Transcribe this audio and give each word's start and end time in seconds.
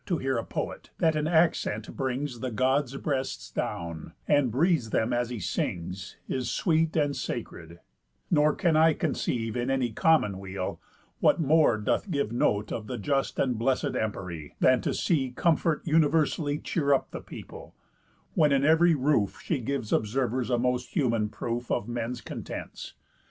To 0.07 0.17
hear 0.17 0.35
a 0.35 0.43
poet, 0.43 0.89
that 0.97 1.15
in 1.15 1.27
accent 1.27 1.95
brings 1.95 2.39
The 2.39 2.49
Gods' 2.49 2.97
breasts 2.97 3.51
down, 3.51 4.13
and 4.27 4.49
breathes 4.49 4.89
them 4.89 5.13
as 5.13 5.29
he 5.29 5.39
sings, 5.39 6.17
Is 6.27 6.49
sweet, 6.49 6.95
and 6.95 7.15
sacred; 7.15 7.79
nor 8.31 8.55
can 8.55 8.75
I 8.75 8.93
conceive, 8.95 9.55
In 9.55 9.69
any 9.69 9.91
common 9.91 10.39
weal, 10.39 10.81
what 11.19 11.39
more 11.39 11.77
doth 11.77 12.09
give 12.09 12.31
Note 12.31 12.71
of 12.71 12.87
the 12.87 12.97
just 12.97 13.37
and 13.37 13.59
blessed 13.59 13.93
empery, 13.93 14.53
Than 14.59 14.81
to 14.81 14.93
see 14.95 15.33
comfort 15.35 15.83
universally 15.85 16.57
Cheer 16.57 16.93
up 16.95 17.11
the 17.11 17.21
people, 17.21 17.75
when 18.33 18.51
in 18.51 18.65
ev'ry 18.65 18.95
roof 18.95 19.39
She 19.43 19.59
gives 19.59 19.93
observers 19.93 20.49
a 20.49 20.57
most 20.57 20.95
human 20.95 21.29
proof 21.29 21.69
Of 21.69 21.87
men's 21.87 22.21
contents. 22.21 22.95